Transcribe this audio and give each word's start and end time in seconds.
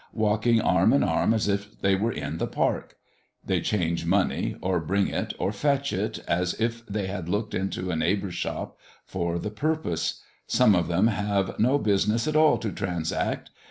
walking 0.13 0.59
arm 0.59 0.93
in 0.93 1.03
arm 1.03 1.31
as 1.31 1.47
if 1.47 1.79
they 1.81 1.95
were 1.95 2.11
in 2.11 2.39
the 2.39 2.47
park. 2.47 2.95
They 3.45 3.61
change 3.61 4.03
money, 4.03 4.55
or 4.59 4.79
bring 4.79 5.07
it 5.09 5.35
or 5.37 5.51
fetch 5.51 5.93
it, 5.93 6.23
as 6.27 6.55
if 6.55 6.83
they 6.87 7.05
had 7.05 7.29
looked 7.29 7.53
into 7.53 7.91
a 7.91 7.95
neighbour's 7.95 8.33
shop 8.33 8.79
for 9.05 9.37
the 9.37 9.51
purpose. 9.51 10.23
Some 10.47 10.73
of 10.73 10.87
them 10.87 11.05
have 11.05 11.59
no 11.59 11.77
business 11.77 12.27
at 12.27 12.35
all 12.35 12.57
to 12.57 12.71
transact. 12.71 13.51